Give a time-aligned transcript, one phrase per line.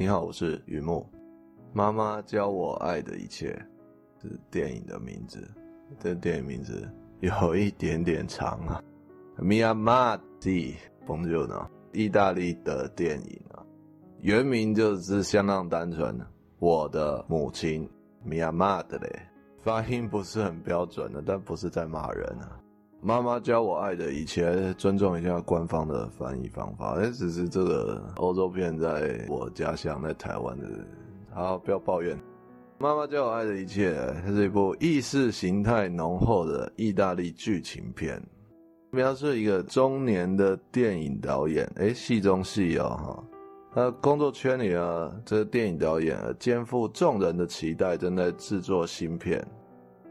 [0.00, 1.04] 你好，我是雨木。
[1.72, 3.48] 妈妈教我爱的一切，
[4.22, 5.44] 是电影的名字。
[5.98, 6.88] 这电影名字
[7.18, 8.80] 有一点点长啊。
[9.38, 13.66] Mia Madre Buongiorno，意大利的电影啊，
[14.20, 16.16] 原名就是相当单纯，
[16.60, 17.90] 我的母亲。
[18.24, 19.18] Mia Madre，
[19.64, 22.60] 发音不是很标准的，但不是在骂人啊。
[23.00, 26.94] 妈妈教我爱的一切，尊重一下官方的翻译方法。
[26.98, 30.66] 哎，只是这个欧洲片在我家乡在台湾的，
[31.32, 32.18] 好，不要抱怨。
[32.76, 33.94] 妈妈教我爱的一切，
[34.24, 38.20] 它是一部意识形态浓厚的意大利剧情片，
[38.90, 43.24] 描述一个中年的电影导演，哎，戏中戏哦哈，
[43.74, 49.46] 他工作圈里啊，这个电影导演肩负众人的期待，正在制作新片。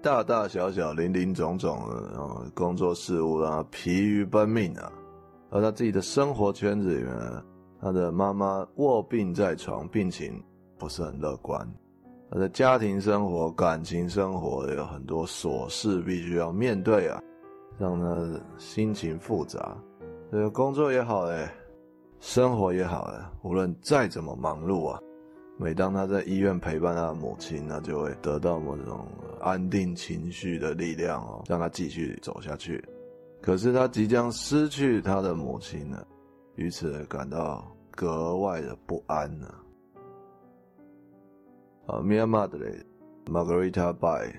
[0.01, 4.91] 大大小小、林林总总的工作事务让他疲于奔命啊。
[5.49, 7.43] 而他自己的生活圈子里面，
[7.81, 10.41] 他的妈妈卧病在床，病情
[10.77, 11.67] 不是很乐观。
[12.29, 17.21] 他的家庭生活、感情生活有很多琐事必须要面对啊，
[17.79, 19.77] 让他心情复杂。
[20.29, 21.49] 这个工作也好哎，
[22.19, 24.99] 生活也好哎，无论再怎么忙碌啊。
[25.59, 29.07] 每当他在医院陪伴他的母亲，那就会得到某种
[29.41, 32.83] 安定情绪的力量哦，让他继续走下去。
[33.41, 36.07] 可是他即将失去他的母亲了，
[36.55, 39.47] 于此感到格外的不安呢。
[41.87, 44.31] 啊，Mia Madre，Margherita Bai，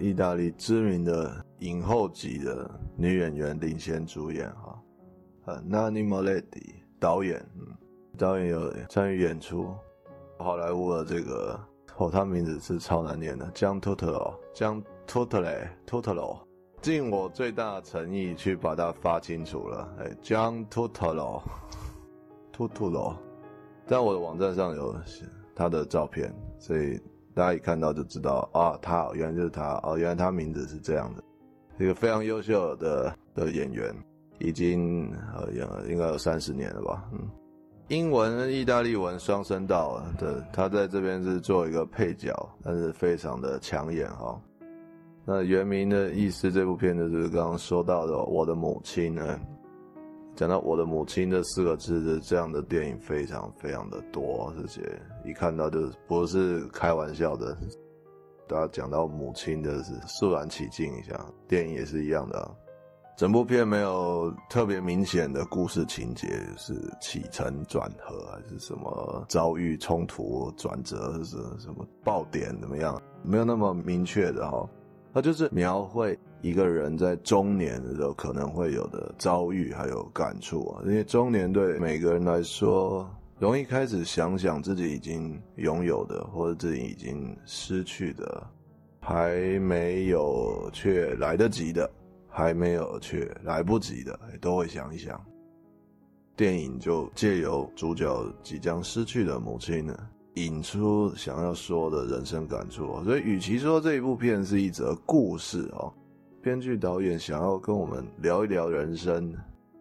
[0.00, 4.82] 意大利知名的影后级的女演员领衔主演哈。
[5.44, 7.76] 呃，Nanni Moretti 导演，嗯，
[8.18, 9.72] 导演有参与演出。
[10.44, 11.58] 好莱坞的这个
[11.96, 16.40] 哦，他名字是超难念的，John Turturro，John Turturro，Turturro，
[16.82, 23.14] 尽我最大的诚意去把它发清楚了，哎，John Turturro，Turturro，
[23.86, 24.94] 在我的网站上有
[25.54, 27.00] 他的照片，所以
[27.34, 31.24] 大家一看到就知道啊，他原来就是他哦，原来他名字是这样的，
[31.82, 33.90] 一个非常优秀的的演员，
[34.40, 37.30] 已经呃应应该有三十年了吧，嗯。
[37.88, 44.40] 英文、意大利文双声道啊，对，他在这边是做一个配角，但是非常的抢眼哈。
[45.26, 49.38] 那原名的意思，这部片就是刚刚说到的，我的母亲呢，
[50.34, 54.80] 讲到我的母亲这四个字的这样的电影非常非常的多，这些
[55.24, 57.54] 一看到就不是开玩笑的，
[58.48, 62.50] 大家讲到母亲的是肃然起敬一下，电影也是一样的啊。
[63.16, 66.26] 整部片没有特别明显的故事情节，
[66.56, 73.00] 是起承转合还是什么遭遇冲突转折，是什么爆点怎么样？
[73.22, 74.68] 没有那么明确的哈，
[75.12, 80.82] 它就是描绘一个人在中年的时候可能会有的遭遇还有感触啊。
[80.84, 83.08] 因为中年对每个人来说，
[83.38, 88.44] 容易开始想想自己已经拥有的或者自己已经失去的，
[88.98, 91.88] 还没有却来得及的。
[92.36, 95.24] 还没有却来不及的，都会想一想。
[96.34, 99.96] 电影就借由主角即将失去的母亲呢，
[100.34, 103.00] 引出想要说的人生感触。
[103.04, 105.94] 所以，与其说这一部片是一则故事哦，
[106.42, 109.32] 编剧导演想要跟我们聊一聊人生，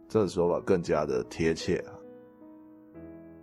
[0.07, 1.89] 这说法更加的贴切啊。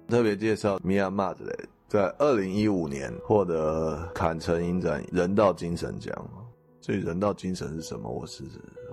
[0.07, 1.45] 特别介绍 Mia m a d
[1.89, 6.15] 在二零一五年获得坎城影展人道精神奖。
[6.81, 8.11] 所以人道精神是什么？
[8.11, 8.45] 我是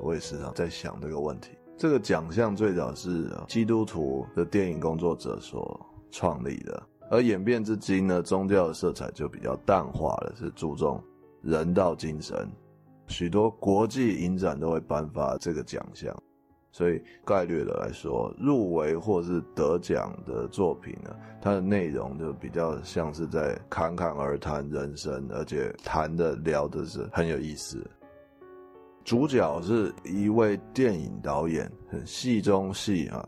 [0.01, 1.51] 我也时常在想这个问题。
[1.77, 5.79] 这个奖项最早是基督徒的电影工作者所
[6.11, 11.01] 创立的，而演变至今呢，宗教的色彩就比较淡化了，是注重
[11.41, 12.49] 人道精神。
[13.07, 16.13] 许多国际影展都会颁发这个奖项。
[16.77, 21.09] 所以概率的来说，入围或是得奖的作品呢，
[21.41, 27.83] 它的内容就比较像是在侃侃而谈人生，而且谈的聊的是很有意思。
[29.03, 33.27] 主角是一位电影导演，很戏中戏啊，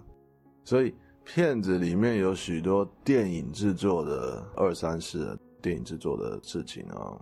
[0.64, 0.94] 所以
[1.24, 7.18] 片子里面有许多电影制作的二三事，电影制作的事情啊，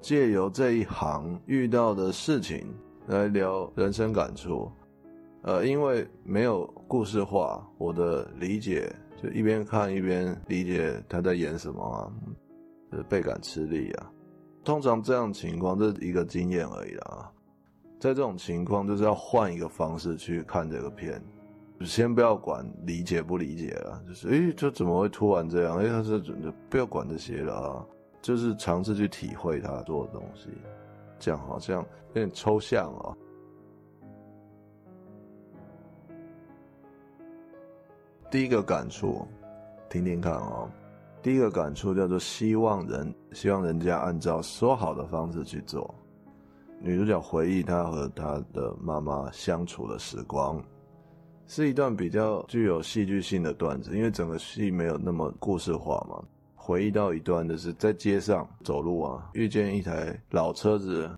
[0.00, 2.74] 借由这一行遇到的事情
[3.06, 4.72] 来聊人生感触。
[5.42, 12.12] 呃，因为没有故事化，我的理解就一边看一边理解他在演什么啊，
[12.90, 14.10] 就是倍感吃力啊。
[14.64, 17.32] 通常这样情况，这是一个经验而已啦。
[17.98, 21.20] 在这种情况，就是要换一个方式去看这个片，
[21.80, 25.76] 先不要管理解不理解了，就是诶，这怎么会突然这样？
[25.78, 26.20] 诶，他是
[26.70, 27.86] 不要管这些了啊，
[28.20, 30.50] 就是尝试去体会他做的东西，
[31.18, 33.10] 这样好像有点抽象啊。
[38.32, 39.28] 第一个感触，
[39.90, 40.66] 听听看、哦，
[41.22, 45.94] 第一个感触叫做希望人，希望人家按照说好的方式去做。
[46.80, 50.58] 女主角回忆她和她的妈妈相处的时光，
[51.46, 56.24] 是一段比较具有戏剧性的段子，因为整个戏没有那么故事化嘛。
[56.54, 61.10] 回忆到一段的是在街上走路啊，遇见一台老车子，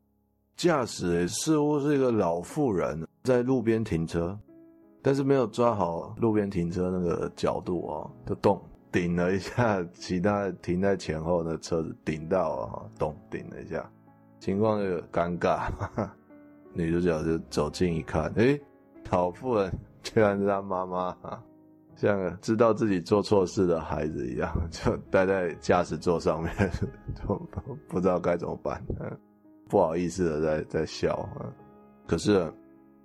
[0.56, 4.36] 驾驶似乎是一个老妇人，在路边停车，
[5.06, 8.58] 但是没有抓好路边停车那个角度啊，就动
[8.90, 13.86] 顶了一下，其他停在前后的车子顶到啊，动顶了一下。
[14.40, 15.68] 情况就尴尬，
[16.72, 18.58] 女主角就走近一看，诶，
[19.10, 19.70] 老妇人
[20.02, 21.14] 居然是她妈妈，
[21.96, 26.50] 像个知道自己做错事的孩子一样，就待在驾驶座上面，
[27.14, 27.38] 就
[27.88, 28.82] 不知道该怎么办，
[29.68, 31.28] 不好意思的在在笑。
[32.06, 32.50] 可是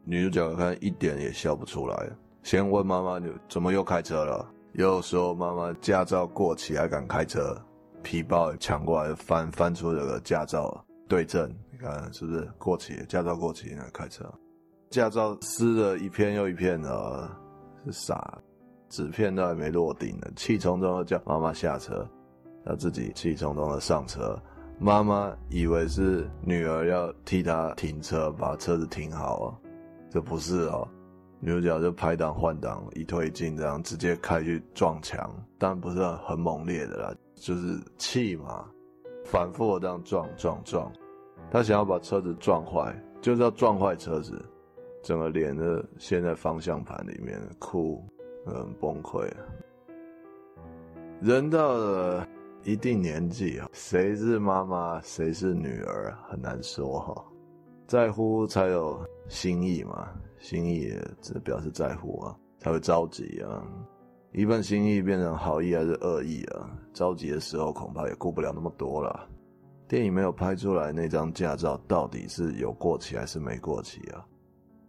[0.04, 2.10] 女主角看一点也笑不出来，
[2.44, 7.56] 先问妈妈：“你怎么又开车了？”又说：“妈妈驾照过期还敢开车？”
[8.02, 10.86] 皮包抢过来翻翻出这个驾照。
[11.08, 12.96] 对证，你看是不是过期？
[13.08, 14.24] 驾照过期，来开车，
[14.92, 17.30] 驾照撕了一片又一片的，
[17.84, 18.38] 是傻，
[18.90, 22.08] 纸片都还没落定呢，气冲冲的叫妈妈下车，
[22.64, 24.40] 他自己气冲冲的上车，
[24.78, 29.58] 妈妈以为是女儿要替他停车，把车子停好啊，
[30.10, 30.88] 这不是哦，
[31.40, 38.66] 女主角就拍档换挡，一推一进这样直接开去撞墙，但不是很猛烈的啦，就是气嘛。
[39.26, 40.92] 反复的这样撞撞撞，
[41.52, 44.44] 他想要把车子撞坏，就是要撞坏车子，
[45.04, 45.64] 整个脸都
[46.00, 48.04] 陷在方向盘里面，哭，
[48.46, 49.30] 很崩溃。
[51.22, 52.28] 人到了
[52.64, 57.26] 一定年纪啊，谁是妈妈，谁是女儿，很难说哈。
[57.86, 60.10] 在乎才有心意嘛，
[60.40, 63.64] 心意只表示在乎啊，才会着急啊。
[64.34, 66.70] 一份心意变成好意还是恶意啊？
[66.94, 69.30] 着急的时候恐怕也顾不了那么多了。
[69.88, 74.26] 电影没有拍出来那张驾照到底是有过期还是没过期啊？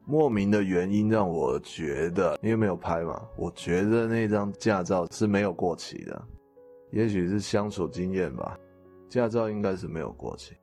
[0.04, 6.22] 莫名的原因让我觉得，因为没有拍嘛，我觉得那张驾照是没有过期的。
[6.90, 8.58] 也许是相处经验吧，
[9.08, 10.54] 驾照应该是没有过期。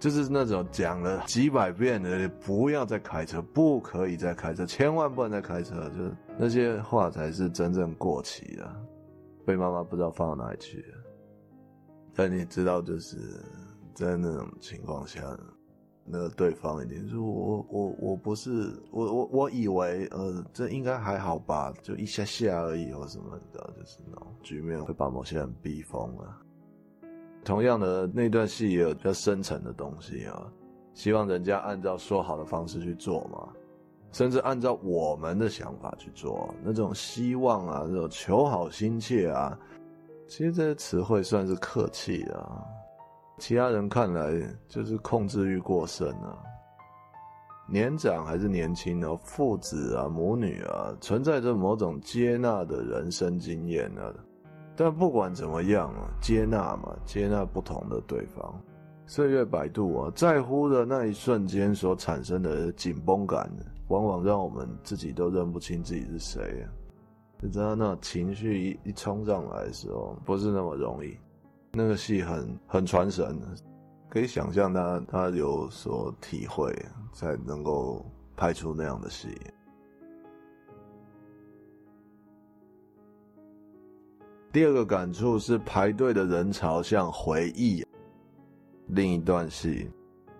[0.00, 8.76] 就是那种讲了几百遍的，不要再开车，不可以再开车，千万不能再开车，就是那些话才是真正过期的，
[9.44, 10.98] 被妈妈不知道放到哪里去了。
[12.14, 13.18] 但你知道，就是
[13.94, 15.20] 在那种情况下，
[16.04, 26.36] 那个对方一定说：“我我我不是我我我以为呃，这应该还好吧，就一下下而已或什么的，就是那种局面会把某些人逼疯了。”
[27.44, 30.46] 同样的那段戏也有比较深层的东西啊，
[30.94, 33.48] 希望人家按照说好的方式去做嘛，
[34.12, 39.58] 甚至按照我们的想法去做，那种希望啊，那种求好心切啊，
[40.28, 42.62] 其实这些词汇算是客气的啊，
[43.38, 44.30] 其他人看来
[44.68, 46.38] 就是控制欲过剩啊。
[47.72, 54.12] 年长还是年轻的父子啊、母女啊，存在着某种接纳的人生经验啊。
[54.76, 58.54] 但不管怎么样啊，接纳嘛，接纳不同的对方。
[59.06, 63.50] 岁月摆渡啊，在乎的那一瞬间所产生的紧绷感，
[63.88, 66.70] 往往让我们自己都认不清自己是谁啊。
[67.42, 71.16] 你知道那情绪一一冲上来的时候，不是那么容易。
[71.72, 73.36] 那个戏很很传神，
[74.08, 76.72] 可以想象他他有所体会，
[77.12, 78.04] 才能够
[78.36, 79.28] 拍出那样的戏。
[84.52, 87.86] 第二个感触是排队的人潮像回忆，
[88.88, 89.88] 另一段戏，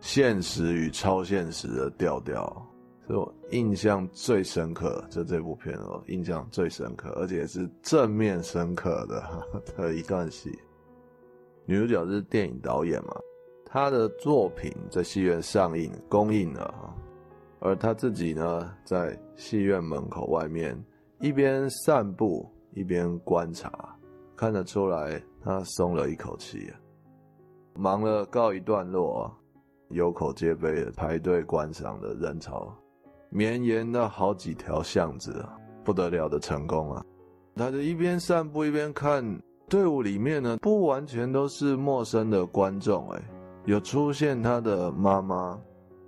[0.01, 2.67] 现实与超现实的调调，
[3.07, 5.05] 是我印象最深刻。
[5.11, 9.23] 就这部片哦，印象最深刻，而且是正面深刻的
[9.79, 10.59] 的一段戏。
[11.65, 13.15] 女主角是电影导演嘛，
[13.65, 16.93] 她的作品在戏院上映公映了，
[17.61, 20.77] 而她自己呢，在戏院门口外面
[21.21, 23.97] 一边散步一边观察。
[24.41, 26.73] 看得出来，他松了一口气啊。
[27.75, 29.37] 忙了告一段落，啊
[29.91, 32.75] 有口皆碑的排队观赏的人潮，
[33.29, 37.05] 绵延了好几条巷子啊，不得了的成功啊！
[37.55, 39.23] 他就一边散步一边看
[39.69, 43.23] 队伍里面呢，不完全都是陌生的观众，哎，
[43.67, 45.61] 有出现他的妈妈，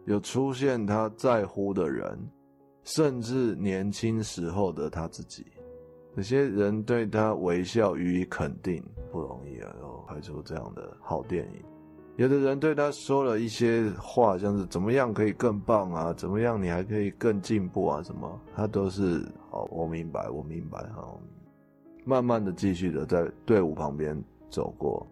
[0.07, 2.19] 有出现他在乎的人，
[2.83, 5.45] 甚至年轻时候的他自己。
[6.15, 11.63] 有些人对他微笑予以肯定，不容易啊，然后拍出这样的好电影。
[12.17, 21.19] 有的人对他说了一些话，像是怎么样可以更棒啊，怎么样你还可以更进步啊，什么，他都是好，我明白，我明白，好，
[22.05, 25.07] 慢慢的继续的在队伍旁边走过，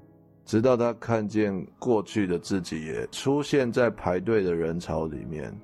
[0.45, 5.59] 直到他看见过去的自己也出现在排队的人潮里面，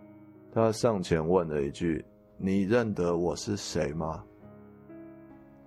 [0.51, 2.03] 他上前问了一句
[2.39, 4.25] ：“你认得我是谁吗？”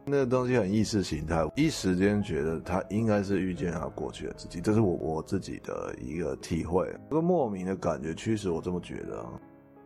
[0.09, 9.25] 那个东西很意识形态，一时间觉得他应该是遇见他过去的自己，这是我我自己的一个体会，一个莫名的感觉驱使我这么觉得。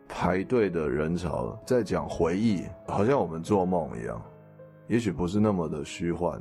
[0.06, 4.22] 排队的人潮在讲回忆，好像我们做梦一样，
[4.86, 6.40] 也许不是那么的虚幻。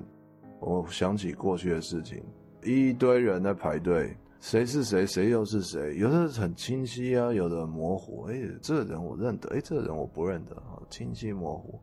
[0.59, 2.21] 我想起过去的事情，
[2.61, 5.95] 一堆人在排队，谁是谁，谁又是谁？
[5.95, 8.25] 有的很清晰啊，有的模糊。
[8.29, 11.79] 哎，这个人我认得，哎，这个人我不认得啊，清晰模糊。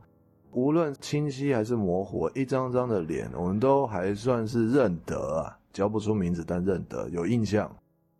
[0.52, 7.70] 无论清晰还是模糊，一张张的脸，我们都还算是认得啊，叫不出名字，但认得，有印象，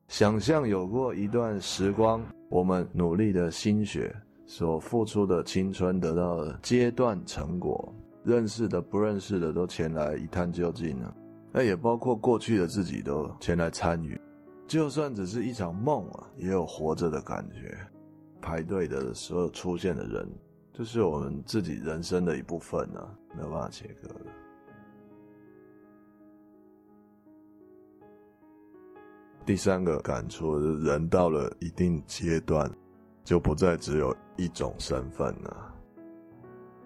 [0.09, 4.15] 想象有过一段时光，我们努力的心血
[4.47, 11.15] 所付出的青春得到的阶段成果，认识的不认识的都前来一探究竟了，
[11.53, 14.21] 那也包括过去的自己都前来参与，
[14.69, 17.77] 就算只是一场梦啊，也有活着的感觉。
[18.41, 20.29] 排队的所有出现的人。
[20.73, 24.27] 这是我们自己人生的一部分呢、啊，没有办法切割的。
[29.45, 32.71] 第三个感触是，人到了一定阶段，
[33.25, 35.75] 就不再只有一种身份了。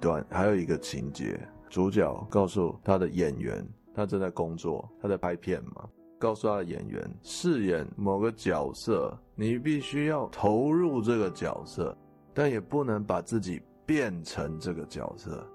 [0.01, 1.39] 对，还有一个情节，
[1.69, 3.65] 主角告诉他的演员，
[3.95, 5.89] 他正在工作，他在拍片嘛，
[6.19, 11.97] 告诉他的演员，饰演某个角色，你必须要投入这个角色，
[12.33, 13.63] 但也不能把自己。
[13.87, 15.47] 变成这个角色，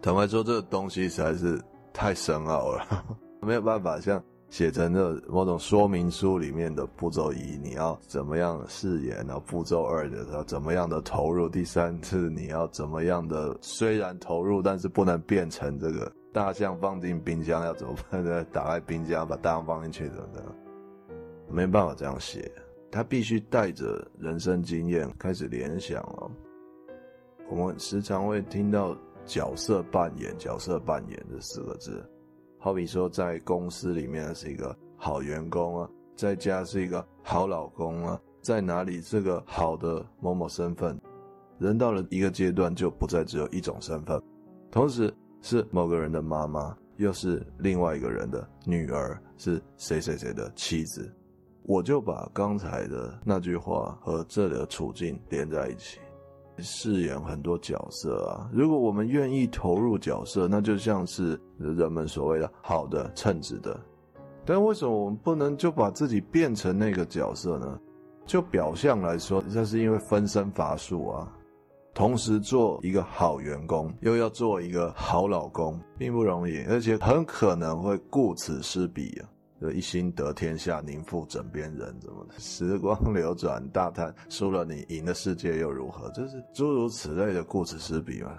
[0.00, 1.60] 坦白说，这个东西实在是
[1.92, 3.04] 太深奥了，
[3.42, 18.44] 没有办法像写成这某种说明书里面的步骤一，你要怎么样饰演，然后步骤二的要怎么样的投入，第三次你要怎么样的虽然投入，但是不能变成这个大象放进冰箱要怎么办呢？
[18.52, 20.44] 打开冰箱把大象放进去等等，
[21.48, 22.48] 没办法这样写，
[22.92, 26.30] 他必须带着人生经验开始联想了。
[27.48, 28.96] 我们时常会听到
[29.26, 32.04] 角色扮演、角色扮演这四个字，
[32.58, 40.98] 好比说在公司里面是一个好员工啊，在家是一个好老公啊，在哪里是个好的某某身份。
[41.58, 44.20] 人到了一个阶段，就不再只有一种身份，
[44.70, 51.14] 同时是某个人的妈妈，又是另外一个人的女儿，是谁谁谁的妻子。
[51.62, 56.00] 我就把刚才的那句话和这里的处境连在一起。
[56.58, 63.78] 饰演很多角色啊，如果我们愿意投入角色，那就像是人们所谓的好的、称职的。
[64.44, 67.80] 但为什么我们不能就把自己变成那个角色呢？
[68.26, 71.32] 就表象来说，这是因为分身乏术啊。
[71.92, 79.28] 同时做一个好员工，又要做一个好老公，并不容易，而且很可能会顾此失彼啊。
[79.72, 82.34] 一心得天下，宁负枕边人，怎么的？
[82.38, 86.10] 时光流转，大叹输了你，赢了世界又如何？
[86.10, 88.38] 就是诸如此类的顾此失彼嘛。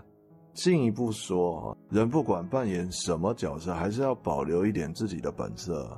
[0.54, 5.90] 进一步说，人不管扮演什么角色，还是要保留一点自己的本色。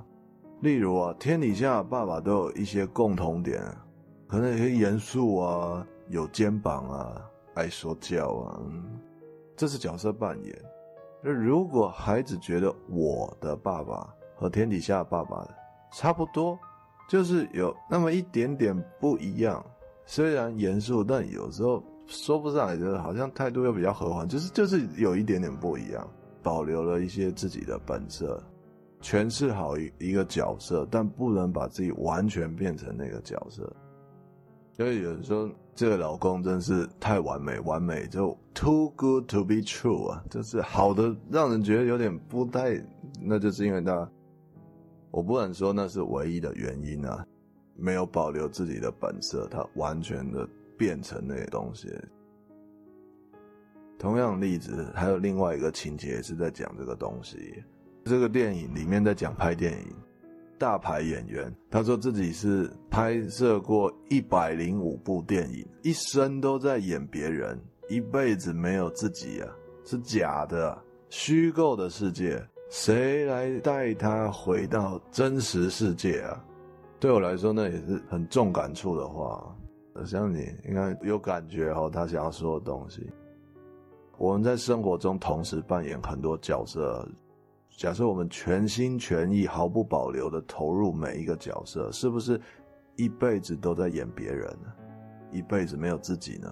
[0.62, 3.62] 例如啊，天底下爸爸都有一些共同点，
[4.27, 7.21] 可能有些严肃啊，有肩膀啊，
[7.53, 8.59] 爱说教啊，
[9.55, 10.59] 这是角色扮演。
[11.21, 15.56] 那如果孩子觉得我的爸爸，和天底下爸爸的
[15.91, 16.58] 差不多，
[17.10, 19.65] 就是有那么一点点不一样。
[20.06, 26.08] 虽然严肃，但有时候说不上来，就是好像态度又比较和缓，就是就是有一点点不一样，
[26.44, 28.41] 保留了一些自己的本色，
[29.01, 33.70] 诠释好一一个角色，但不能把自己完全变成那个角色。
[34.77, 42.79] 因为有人说这个老公真是太完美，完美就 too good to be true 啊，就是好的让人觉得有点不太，
[43.22, 44.10] 那就是因为他。
[45.12, 47.26] 我不能说那是唯一的原因啊，
[47.76, 50.48] 没有保留自己的本色，他完全的
[50.78, 51.90] 变成那些东西。
[53.98, 57.64] 同样的例子，还有另外一个情节是在讲这个东西。
[58.06, 59.96] 这个电影里面在讲拍电影，
[60.58, 67.60] 大牌演员他说自己是拍摄过一百零五部电影，一生都在演别人，
[67.90, 69.50] 一辈子没有自己啊，
[69.84, 70.78] 是假的，
[71.10, 72.42] 虚构的世界。
[72.69, 76.43] 谁来带他回到真实世界啊？
[77.00, 79.55] 对我来说，那也是很重感触的话。
[79.93, 83.09] 我相信你应该有感觉哦，他想要说的东西。
[84.17, 87.07] 我们在生活中同时扮演很多角色。
[87.77, 92.39] 假设我们全心全意、毫不保留的投入每一个角色，是不是
[92.95, 94.74] 一辈子都在演别人呢？
[95.31, 96.51] 一辈子没有自己呢？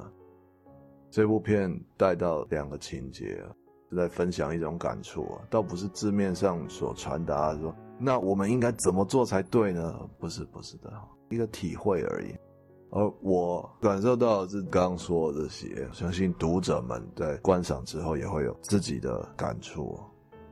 [1.09, 3.43] 这部片带到两个情节。
[3.89, 10.09] 是在分享一种感触啊，倒不是字面上所传达的说，那我们应该怎么做才对呢？
[10.19, 10.91] 不是，不是的，
[11.29, 12.35] 一个体会而已。
[12.91, 19.99] 而我感受到的是刚刚说的这些，相信读者们在观赏之后也会有自己的感触。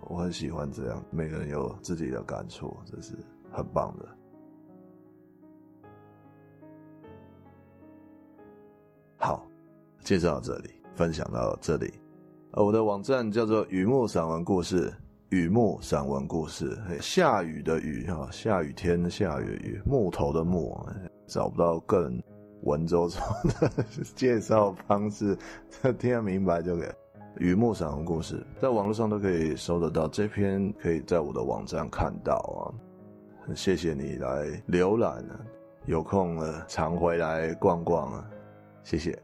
[0.01, 3.17] 我很喜欢这样，每个人有自己的感触，这是
[3.51, 4.05] 很棒的。
[9.17, 9.47] 好，
[10.01, 12.02] 介绍到这里，分享到这里。
[12.55, 14.93] 呃，我的网站叫做雨木散文故事，
[15.29, 20.79] 雨木散文故事，下雨的雨哈，下雨天下雨雨，木头的木，
[21.25, 22.21] 找不到更
[22.61, 23.19] 文绉绉
[23.59, 23.83] 的
[24.13, 25.35] 介绍方式，
[25.97, 26.89] 听得明白就可以。
[27.39, 32.69] 雨木散文故事，在网络上都可以搜得到，这篇可以在我的网站看到啊。
[33.47, 35.25] 很谢谢你来浏览，
[35.87, 38.29] 有空了常回来逛逛啊，
[38.83, 39.22] 谢谢。